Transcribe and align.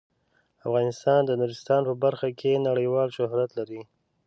افغانستان 0.67 1.19
د 1.25 1.31
نورستان 1.39 1.81
په 1.89 1.93
برخه 2.03 2.29
کې 2.39 2.63
نړیوال 2.67 3.09
شهرت 3.17 3.49
لري. 3.59 3.81